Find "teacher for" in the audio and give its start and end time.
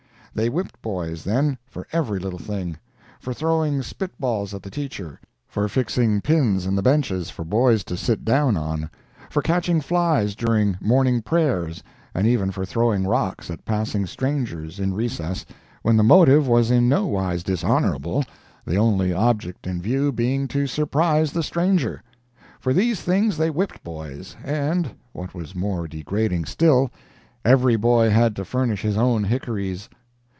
4.69-5.67